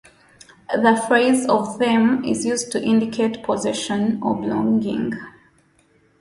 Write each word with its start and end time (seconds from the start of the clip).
The 0.73 0.99
phrase 1.07 1.47
"of 1.47 1.77
them" 1.77 2.25
is 2.25 2.43
used 2.43 2.71
to 2.71 2.83
indicate 2.83 3.43
possession 3.43 4.17
or 4.23 4.35
belonging. 4.35 5.13